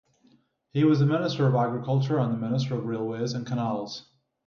He 0.71 0.83
was 0.83 0.97
the 0.97 1.05
Minister 1.05 1.45
of 1.45 1.53
Agriculture 1.53 2.17
and 2.17 2.33
the 2.33 2.37
Minister 2.39 2.73
of 2.75 2.85
Railways 2.85 3.33
and 3.33 3.45
Canals. 3.45 4.09